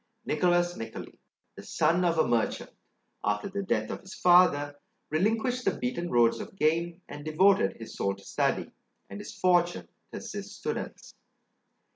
Nicholas 0.25 0.75
Niccoli, 0.79 1.13
the 1.53 1.61
son 1.61 2.03
of 2.03 2.17
a 2.17 2.27
merchant, 2.27 2.71
after 3.23 3.47
the 3.49 3.61
death 3.61 3.91
of 3.91 4.01
his 4.01 4.15
father 4.15 4.73
relinquished 5.11 5.63
the 5.63 5.77
beaten 5.77 6.09
roads 6.09 6.39
of 6.39 6.55
gain, 6.55 6.99
and 7.07 7.23
devoted 7.23 7.73
his 7.77 7.93
soul 7.95 8.15
to 8.15 8.23
study, 8.23 8.71
and 9.11 9.19
his 9.19 9.35
fortune 9.35 9.87
to 10.11 10.17
assist 10.17 10.55
students. 10.57 11.13